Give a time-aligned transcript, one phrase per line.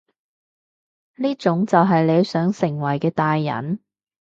[1.17, 3.79] 呢種就係你想成為嘅大人？